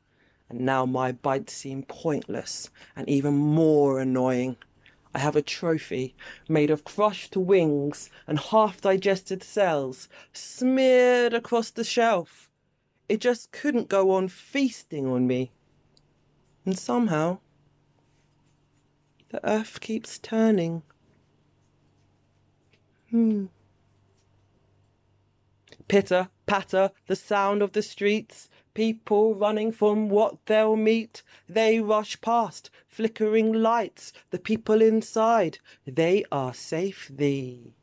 And 0.50 0.62
now 0.62 0.88
my 0.88 1.12
bites 1.12 1.54
seem 1.54 1.84
pointless 1.84 2.72
and 2.96 3.08
even 3.08 3.36
more 3.36 4.00
annoying. 4.00 4.58
I 5.14 5.20
have 5.20 5.36
a 5.36 5.44
trophy 5.44 6.16
made 6.50 6.72
of 6.72 6.84
crushed 6.84 7.38
wings 7.38 8.10
and 8.26 8.40
half 8.40 8.82
digested 8.82 9.44
cells 9.44 10.10
smeared 10.34 11.36
across 11.36 11.70
the 11.70 11.84
shelf. 11.84 12.50
It 13.08 13.22
just 13.22 13.52
couldn't 13.52 13.90
go 13.90 14.10
on 14.10 14.28
feasting 14.28 15.06
on 15.06 15.28
me. 15.28 15.52
And 16.66 16.80
somehow, 16.80 17.42
the 19.32 19.46
earth 19.48 19.80
keeps 19.80 20.20
turning. 20.20 20.84
Hmm. 23.10 23.46
Pitter, 25.88 26.30
patter, 26.46 26.92
the 27.08 27.16
sound 27.16 27.62
of 27.62 27.72
the 27.74 27.82
streets, 27.82 28.50
people 28.74 29.36
running 29.36 29.72
from 29.72 30.10
what 30.10 30.46
they'll 30.46 30.76
meet. 30.76 31.24
They 31.50 31.80
rush 31.80 32.20
past, 32.22 32.70
flickering 32.88 33.52
lights, 33.54 34.14
the 34.30 34.40
people 34.40 34.82
inside, 34.82 35.60
they 35.86 36.24
are 36.32 36.54
safe 36.54 37.10
thee 37.14 37.74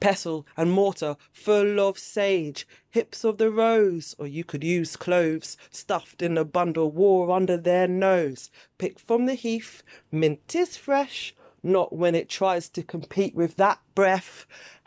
pestle 0.00 0.46
and 0.56 0.70
mortar 0.70 1.16
full 1.32 1.80
of 1.80 1.98
sage, 1.98 2.66
hips 2.90 3.24
of 3.24 3.38
the 3.38 3.50
rose, 3.50 4.14
or 4.18 4.26
you 4.26 4.44
could 4.44 4.64
use 4.64 4.96
cloves 4.96 5.56
stuffed 5.70 6.22
in 6.22 6.38
a 6.38 6.44
bundle 6.44 6.90
wore 6.90 7.30
under 7.30 7.56
their 7.56 7.86
nose. 7.88 8.50
Picked 8.78 9.00
from 9.00 9.26
the 9.26 9.34
heath, 9.34 9.82
mint 10.10 10.54
is 10.54 10.76
fresh, 10.76 11.34
not 11.62 11.92
when 11.92 12.14
it 12.14 12.28
tries 12.28 12.68
to 12.70 12.82
compete 12.82 13.34
with 13.34 13.56
that 13.56 13.80
breath. 13.94 14.46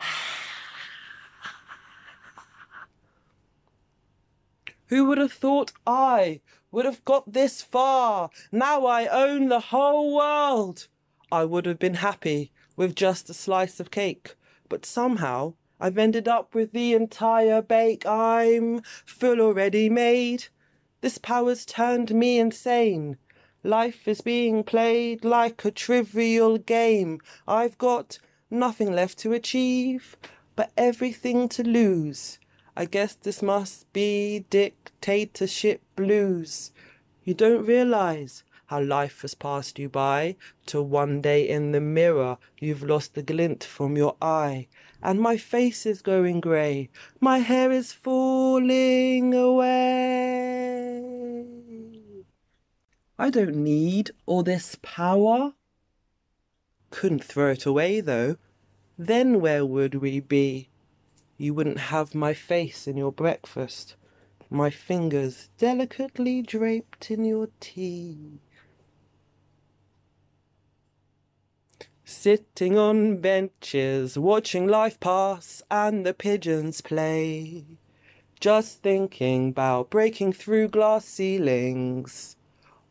Who 4.86 5.04
would 5.04 5.18
have 5.18 5.32
thought 5.32 5.72
I 5.86 6.40
would 6.72 6.84
have 6.84 7.04
got 7.04 7.32
this 7.32 7.62
far? 7.62 8.30
Now 8.50 8.86
I 8.86 9.06
own 9.06 9.48
the 9.48 9.60
whole 9.60 10.16
world. 10.16 10.88
I 11.30 11.44
would 11.44 11.66
have 11.66 11.78
been 11.78 11.94
happy 11.94 12.50
with 12.76 12.96
just 12.96 13.30
a 13.30 13.34
slice 13.34 13.78
of 13.78 13.92
cake 13.92 14.34
but 14.70 14.86
somehow 14.86 15.52
I've 15.78 15.98
ended 15.98 16.28
up 16.28 16.54
with 16.54 16.72
the 16.72 16.94
entire 16.94 17.60
bake. 17.60 18.06
I'm 18.06 18.80
full 19.04 19.40
already 19.40 19.90
made. 19.90 20.46
This 21.02 21.18
power's 21.18 21.66
turned 21.66 22.14
me 22.14 22.38
insane. 22.38 23.18
Life 23.62 24.06
is 24.08 24.22
being 24.22 24.64
played 24.64 25.24
like 25.24 25.64
a 25.64 25.70
trivial 25.70 26.56
game. 26.56 27.20
I've 27.46 27.76
got 27.76 28.18
nothing 28.50 28.92
left 28.92 29.18
to 29.18 29.32
achieve, 29.32 30.16
but 30.56 30.70
everything 30.76 31.48
to 31.50 31.62
lose. 31.62 32.38
I 32.76 32.84
guess 32.84 33.14
this 33.14 33.42
must 33.42 33.92
be 33.92 34.46
dictatorship 34.50 35.82
blues. 35.96 36.72
You 37.24 37.34
don't 37.34 37.66
realize 37.66 38.44
how 38.70 38.80
life 38.80 39.22
has 39.22 39.34
passed 39.34 39.80
you 39.80 39.88
by, 39.88 40.36
till 40.64 40.84
one 40.86 41.20
day 41.20 41.48
in 41.48 41.72
the 41.72 41.80
mirror 41.80 42.38
you've 42.60 42.84
lost 42.84 43.16
the 43.16 43.22
glint 43.22 43.64
from 43.64 43.96
your 43.96 44.14
eye, 44.22 44.68
and 45.02 45.20
my 45.20 45.36
face 45.36 45.84
is 45.84 46.00
going 46.00 46.38
grey, 46.40 46.88
my 47.18 47.38
hair 47.38 47.72
is 47.72 47.92
falling 47.92 49.34
away. 49.34 51.02
I 53.18 53.28
don't 53.28 53.56
need 53.56 54.12
all 54.24 54.44
this 54.44 54.76
power. 54.82 55.54
Couldn't 56.90 57.24
throw 57.24 57.50
it 57.50 57.66
away 57.66 58.00
though. 58.00 58.36
Then 58.96 59.40
where 59.40 59.66
would 59.66 59.96
we 59.96 60.20
be? 60.20 60.68
You 61.36 61.54
wouldn't 61.54 61.90
have 61.90 62.14
my 62.14 62.34
face 62.34 62.86
in 62.86 62.96
your 62.96 63.10
breakfast, 63.10 63.96
my 64.48 64.70
fingers 64.70 65.48
delicately 65.58 66.40
draped 66.40 67.10
in 67.10 67.24
your 67.24 67.48
tea. 67.58 68.38
Sitting 72.12 72.76
on 72.76 73.18
benches, 73.18 74.18
watching 74.18 74.66
life 74.66 74.98
pass 74.98 75.62
and 75.70 76.04
the 76.04 76.12
pigeons 76.12 76.80
play. 76.80 77.64
Just 78.40 78.82
thinking 78.82 79.50
about 79.50 79.90
breaking 79.90 80.32
through 80.32 80.68
glass 80.68 81.04
ceilings. 81.04 82.36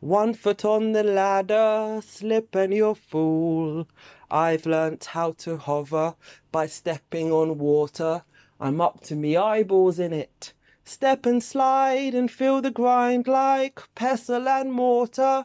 One 0.00 0.32
foot 0.32 0.64
on 0.64 0.92
the 0.92 1.04
ladder, 1.04 2.00
slip 2.02 2.54
and 2.54 2.72
you'll 2.72 2.94
fall. 2.94 3.86
I've 4.30 4.64
learnt 4.64 5.04
how 5.04 5.32
to 5.32 5.58
hover 5.58 6.14
by 6.50 6.66
stepping 6.66 7.30
on 7.30 7.58
water. 7.58 8.24
I'm 8.58 8.80
up 8.80 9.02
to 9.02 9.14
me 9.14 9.36
eyeballs 9.36 9.98
in 9.98 10.14
it. 10.14 10.54
Step 10.82 11.26
and 11.26 11.42
slide 11.42 12.14
and 12.14 12.30
feel 12.30 12.62
the 12.62 12.70
grind 12.70 13.28
like 13.28 13.82
pestle 13.94 14.48
and 14.48 14.72
mortar 14.72 15.44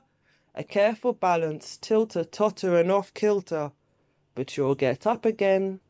a 0.56 0.64
careful 0.64 1.12
balance, 1.12 1.78
tilter, 1.78 2.24
totter, 2.24 2.80
and 2.80 2.90
off 2.90 3.14
kilter. 3.14 3.74
But 4.34 4.56
you'll 4.56 4.76
get 4.76 5.06
up 5.06 5.26
again, 5.26 5.82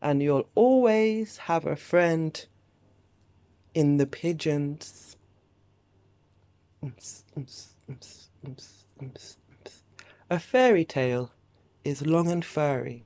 and 0.00 0.22
you'll 0.22 0.48
always 0.54 1.36
have 1.38 1.66
a 1.66 1.76
friend 1.76 2.46
in 3.74 3.96
the 3.96 4.06
pigeons. 4.06 5.16
A 10.30 10.38
fairy 10.38 10.84
tale 10.84 11.32
is 11.84 12.06
long 12.06 12.30
and 12.30 12.44
furry. 12.44 13.04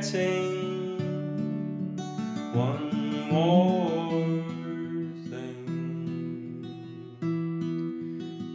forgetting 0.00 0.98
one 2.54 3.28
more 3.28 4.42
thing. 5.28 6.64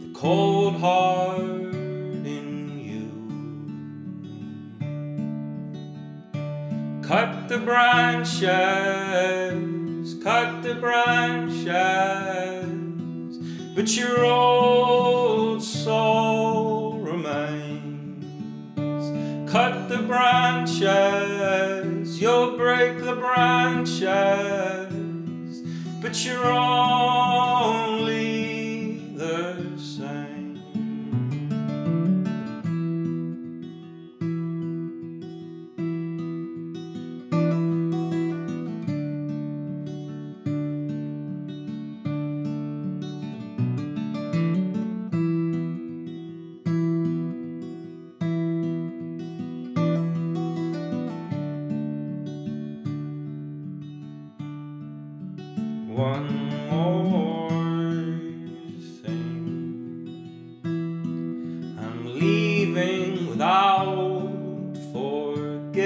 The 0.00 0.10
cold 0.18 0.76
heart 0.76 1.40
in 1.40 2.78
you. 2.88 3.10
Cut 7.06 7.48
the 7.48 7.58
branches, 7.58 8.44
cut 10.22 10.62
the 10.62 10.74
branches, 10.74 11.66
but 13.74 13.96
your 13.96 14.24
old 14.24 15.62
soul 15.62 16.98
remains. 16.98 18.24
Cut 19.50 19.88
the 19.88 19.98
branches. 19.98 21.25
you're 26.26 26.52
all 26.52 26.75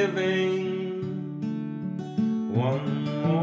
giving 0.00 1.02
one 2.54 3.04
more. 3.22 3.39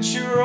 They're 0.00 0.42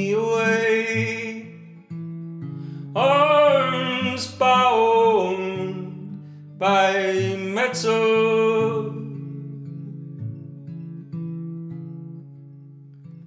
me 0.00 0.12
away. 0.12 1.46
Arms 2.96 4.24
bound 4.42 5.78
by 6.58 6.92
metal. 7.36 8.94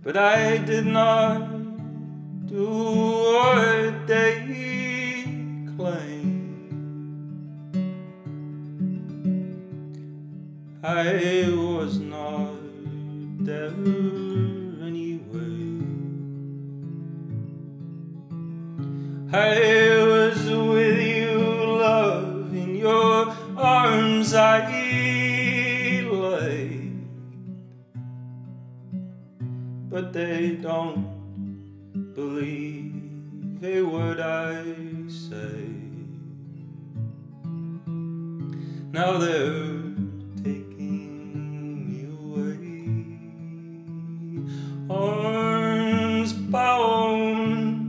But 0.03 0.15
I 0.17 0.57
did 0.71 0.85
not 0.85 1.41
do 2.53 2.67
what 3.35 4.07
they 4.11 4.33
claim. 5.75 6.31
I 10.83 11.47
was 11.65 11.93
not 11.99 12.57
there 13.47 13.71
I 19.35 19.97
was 20.05 20.45
with 20.45 21.01
you, 21.01 21.39
love, 21.79 22.53
in 22.53 22.75
your 22.75 23.35
arms 23.57 24.35
I 24.35 24.69
lay. 26.05 26.91
But 29.89 30.13
they 30.13 30.51
don't 30.61 32.13
believe 32.13 33.63
a 33.63 33.81
word 33.81 34.19
I 34.19 34.63
say. 35.07 35.65
Now 38.91 39.17
they're 39.17 39.81
taking 40.43 41.89
me 41.89 42.05
away. 42.21 42.69
Arms 44.95 46.33
bound 46.33 47.83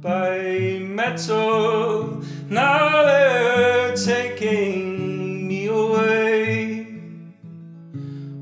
by 0.00 0.67
metal. 1.10 2.22
Now 2.50 3.02
they're 3.08 3.96
taking 3.96 5.48
me 5.48 5.66
away. 5.66 6.86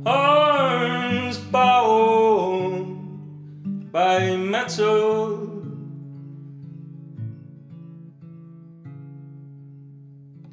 Arms 0.05 1.39
bound 1.39 2.83
by 3.93 4.37
metal. 4.37 5.63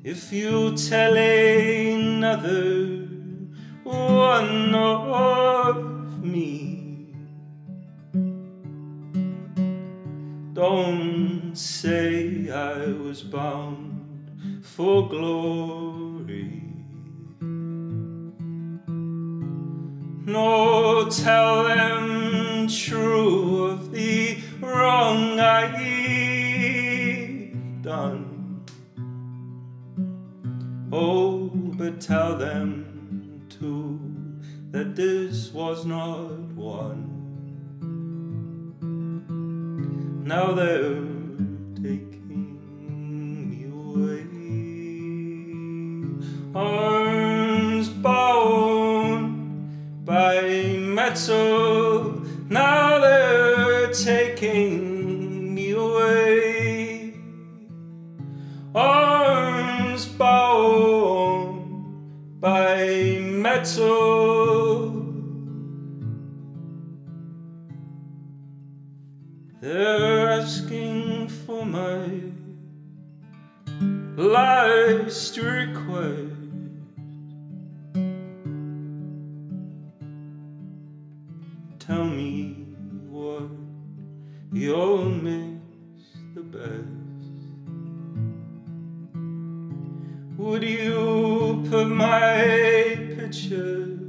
If 0.03 0.31
you 0.33 0.75
tell 0.75 1.15
another 1.17 3.07
one 3.83 4.75
of 4.75 6.23
me, 6.23 6.72
say 11.57 12.49
I 12.49 12.87
was 12.87 13.21
bound 13.21 14.63
for 14.63 15.07
glory. 15.07 16.63
No, 20.25 21.07
tell 21.09 21.65
them 21.65 22.67
true 22.67 23.65
of 23.65 23.91
the 23.91 24.37
wrong 24.61 25.39
I've 25.39 25.77
done. 27.83 28.65
Oh, 30.91 31.51
but 31.77 32.01
tell 32.01 32.37
them 32.37 33.45
too 33.49 33.99
that 34.71 34.95
this 34.95 35.51
was 35.53 35.85
not 35.85 36.31
one. 36.55 37.09
Now 40.25 40.53
they're 40.53 41.12
Arms 46.55 47.89
bound 47.89 49.35
by 50.05 50.77
metal. 50.77 52.21
Now 52.47 52.99
they're 52.99 53.91
taking 53.91 55.55
me 55.55 55.71
away. 55.71 57.15
Arms 58.75 60.05
bound 60.05 61.59
by 62.39 63.17
metal. 63.19 64.91
They're 69.59 70.29
asking 70.29 71.29
for 71.29 71.65
my 71.65 72.21
last 74.17 75.37
request. 75.37 76.32
Tell 81.85 82.05
me 82.05 82.65
what 83.09 83.49
you'll 84.53 85.03
miss 85.03 86.05
the 86.33 86.41
best. 86.41 87.33
Would 90.37 90.63
you 90.63 91.67
put 91.69 91.89
my 91.89 93.15
picture 93.17 93.99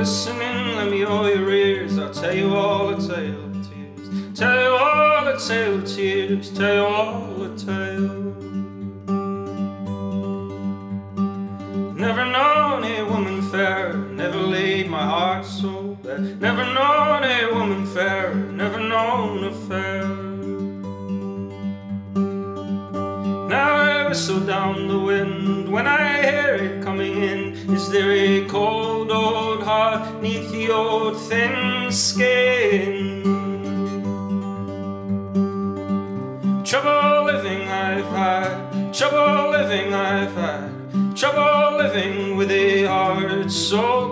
Listening, 0.02 0.41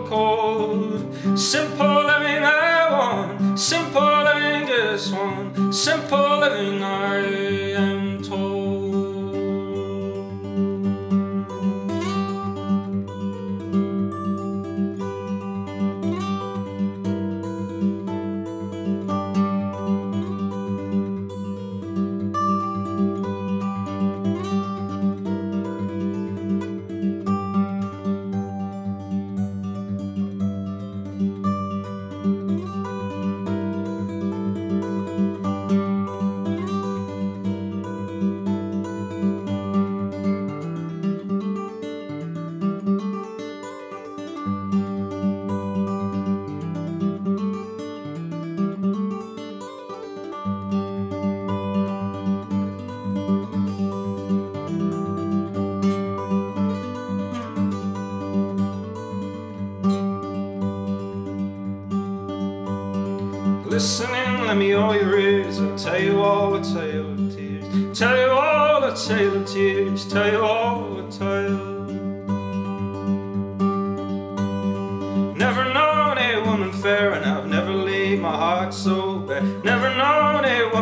cold. 0.09 1.39
Simple 1.39 2.05
living 2.05 2.45
I 2.45 2.91
want, 2.91 3.59
simple 3.59 4.25
living 4.25 4.67
just 4.67 5.13
want, 5.13 5.75
simple 5.75 6.39
living 6.39 6.83
I 6.83 7.40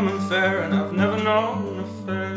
a 0.07 0.21
fair, 0.29 0.61
and 0.61 0.73
I've 0.73 0.93
never 0.93 1.17
known 1.25 1.81
a 1.81 1.87
fair. 2.07 2.37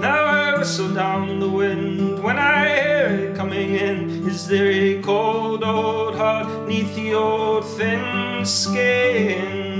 Now 0.00 0.24
I 0.24 0.58
whistle 0.58 0.94
down 0.94 1.40
the 1.40 1.48
wind 1.48 2.22
when 2.22 2.38
I 2.38 2.68
hear 2.68 3.06
it 3.06 3.36
coming 3.36 3.74
in. 3.74 4.28
Is 4.28 4.46
there 4.46 4.70
a 4.70 5.02
cold 5.02 5.64
old 5.64 6.14
heart 6.14 6.68
neath 6.68 6.94
the 6.94 7.14
old 7.14 7.64
thin 7.64 8.44
skin? 8.44 9.72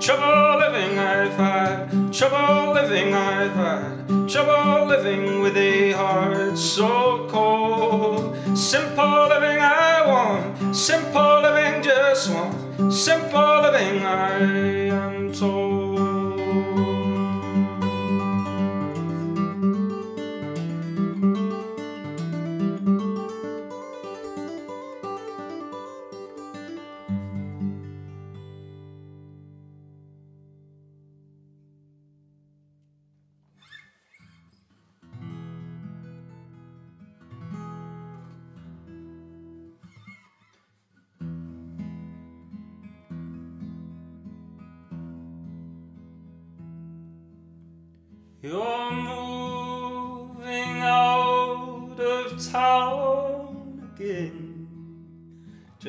Trouble 0.00 0.58
living 0.58 0.98
I've 0.98 1.34
had, 1.34 2.12
trouble 2.12 2.74
living 2.74 3.14
I've 3.14 3.54
had, 3.54 4.28
trouble 4.28 4.86
living 4.86 5.40
with 5.40 5.56
a 5.56 5.92
heart 5.92 6.56
so 6.56 7.26
cold. 7.28 8.36
Simple 13.00 13.62
living 13.62 14.59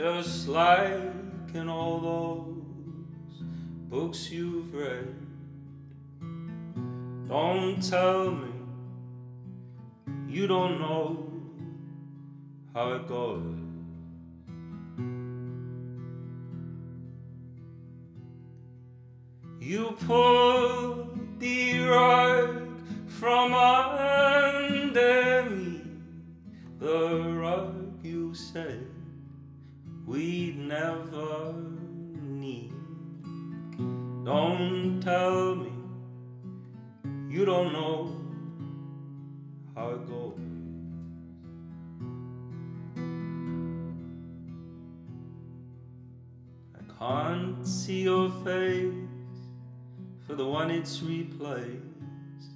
just 0.01 0.47
like 0.47 1.53
in 1.53 1.69
all 1.69 1.99
those 1.99 3.43
books 3.87 4.31
you've 4.31 4.73
read. 4.73 5.15
Don't 7.27 7.79
tell 7.87 8.31
me 8.31 8.51
you 10.27 10.47
don't 10.47 10.79
know 10.79 11.29
how 12.73 12.93
it 12.93 13.07
goes. 13.07 13.43
You 19.59 19.95
pulled 20.07 21.39
the 21.39 21.79
rug 21.81 22.81
from 23.05 23.53
under 23.53 25.47
me, 25.51 25.81
the 26.79 27.19
rug 27.37 28.03
you 28.03 28.33
said 28.33 28.90
we'd 30.11 30.57
never 30.57 31.53
need. 32.19 32.73
Don't 34.25 34.99
tell 35.01 35.55
me 35.55 35.71
you 37.29 37.45
don't 37.45 37.71
know 37.71 38.13
how 39.73 39.91
it 39.91 40.05
goes. 40.09 40.37
I 46.75 46.81
can't 46.99 47.65
see 47.65 48.01
your 48.01 48.29
face 48.43 48.93
for 50.27 50.35
the 50.35 50.45
one 50.45 50.71
it's 50.71 51.01
replaced. 51.01 52.51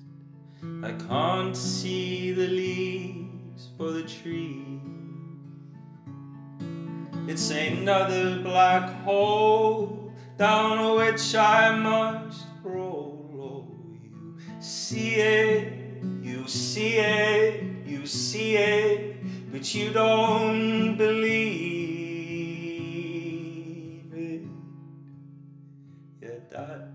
I 0.84 0.92
can't 1.08 1.56
see 1.56 2.34
the 2.34 2.48
leaves 2.48 3.70
for 3.78 3.92
the 3.92 4.04
tree. 4.04 4.75
It's 7.28 7.50
another 7.50 8.40
black 8.44 8.88
hole 9.04 10.12
down 10.38 10.96
which 10.96 11.34
I 11.36 11.76
must 11.76 12.46
roll. 12.64 13.28
Oh, 13.34 13.68
you 14.08 14.38
see 14.62 15.16
it, 15.16 15.74
you 16.22 16.48
see 16.48 16.98
it, 16.98 17.64
you 17.88 18.06
see 18.06 18.58
it, 18.58 19.52
but 19.52 19.74
you 19.74 19.92
don't 19.92 20.98
believe 20.98 21.26
it. 24.14 24.44
Yeah, 26.22 26.30
that's 26.52 26.95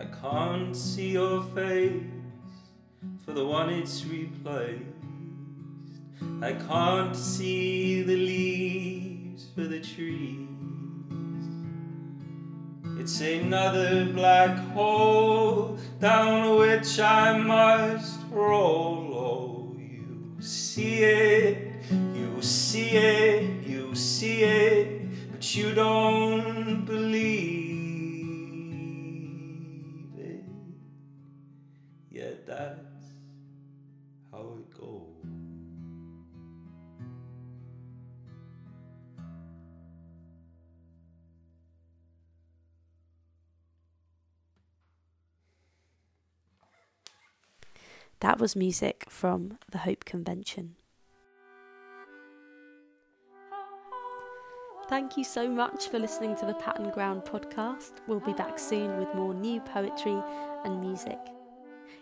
I 0.00 0.06
can't 0.22 0.74
see 0.74 1.10
your 1.10 1.42
face 1.54 2.02
for 3.22 3.32
the 3.32 3.44
one 3.44 3.68
it's 3.68 4.06
replaced. 4.06 4.82
I 6.40 6.54
can't 6.54 7.14
see 7.14 8.02
the 8.02 8.16
leaves 8.16 9.48
for 9.54 9.64
the 9.64 9.78
trees. 9.78 10.48
It's 12.98 13.20
another 13.20 14.06
black 14.06 14.56
hole 14.72 15.76
down 16.00 16.56
which 16.56 16.98
I 16.98 17.36
must 17.36 18.20
roll. 18.30 19.14
Oh, 19.14 19.76
you 19.78 20.40
see 20.40 21.04
it, 21.04 21.84
you 22.14 22.40
see 22.40 22.96
it, 22.96 23.66
you 23.66 23.94
see 23.94 24.44
it, 24.44 25.30
but 25.30 25.54
you 25.54 25.74
don't 25.74 26.86
believe 26.86 27.49
that's 32.60 33.06
how 34.30 34.56
it 34.58 34.78
goes. 34.78 35.06
That 48.20 48.38
was 48.38 48.54
music 48.54 49.06
from 49.08 49.58
the 49.70 49.78
Hope 49.78 50.04
Convention. 50.04 50.76
Thank 54.88 55.16
you 55.16 55.24
so 55.24 55.48
much 55.48 55.88
for 55.88 55.98
listening 55.98 56.36
to 56.36 56.46
the 56.46 56.54
Patterned 56.54 56.92
Ground 56.92 57.22
podcast. 57.22 57.92
We'll 58.08 58.20
be 58.20 58.32
back 58.32 58.58
soon 58.58 58.98
with 58.98 59.14
more 59.14 59.32
new 59.32 59.60
poetry 59.60 60.20
and 60.64 60.80
music. 60.80 61.18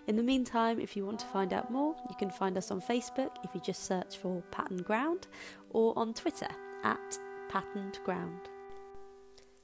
In 0.09 0.17
the 0.17 0.23
meantime, 0.23 0.81
if 0.81 0.97
you 0.97 1.05
want 1.05 1.19
to 1.19 1.27
find 1.27 1.53
out 1.53 1.71
more, 1.71 1.95
you 2.09 2.17
can 2.17 2.31
find 2.31 2.57
us 2.57 2.71
on 2.71 2.81
Facebook 2.81 3.37
if 3.45 3.55
you 3.55 3.61
just 3.61 3.85
search 3.85 4.17
for 4.17 4.43
Patterned 4.51 4.87
Ground 4.87 5.27
or 5.69 5.93
on 5.99 6.15
Twitter 6.15 6.49
at 6.83 7.19
Patterned 7.51 7.99
Ground. 8.05 8.41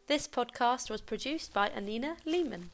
This 0.07 0.29
podcast 0.29 0.91
was 0.91 1.01
produced 1.01 1.55
by 1.55 1.71
Anina 1.71 2.19
Lehman. 2.27 2.73